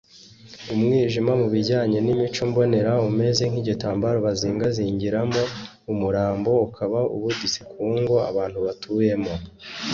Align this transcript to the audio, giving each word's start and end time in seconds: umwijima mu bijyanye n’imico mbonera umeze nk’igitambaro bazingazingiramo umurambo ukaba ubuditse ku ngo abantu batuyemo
umwijima 0.73 1.31
mu 1.41 1.47
bijyanye 1.53 1.97
n’imico 2.01 2.41
mbonera 2.49 2.91
umeze 3.09 3.43
nk’igitambaro 3.51 4.17
bazingazingiramo 4.25 5.41
umurambo 5.91 6.51
ukaba 6.67 6.99
ubuditse 7.15 7.59
ku 7.71 7.83
ngo 7.99 8.15
abantu 8.29 8.57
batuyemo 8.65 9.33